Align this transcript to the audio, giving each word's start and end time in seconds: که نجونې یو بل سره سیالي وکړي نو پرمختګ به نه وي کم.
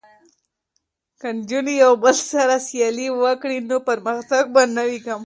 که 1.19 1.27
نجونې 1.37 1.73
یو 1.83 1.93
بل 2.03 2.15
سره 2.33 2.55
سیالي 2.67 3.07
وکړي 3.23 3.57
نو 3.69 3.77
پرمختګ 3.89 4.43
به 4.53 4.61
نه 4.75 4.83
وي 4.87 4.99
کم. 5.05 5.19